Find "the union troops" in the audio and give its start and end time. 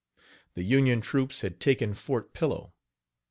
0.55-1.41